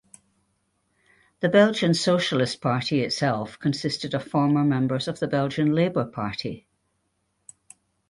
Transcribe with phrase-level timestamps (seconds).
[1.41, 6.65] The Belgian Socialist Party itself consisted of former members of the Belgian Labour Party.